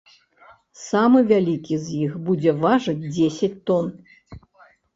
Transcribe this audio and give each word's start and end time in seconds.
Самы 0.83 1.19
вялікі 1.31 1.77
з 1.85 2.01
іх 2.07 2.17
будзе 2.31 2.51
важыць 2.65 2.99
дзесяць 3.13 3.53
тон. 3.69 3.85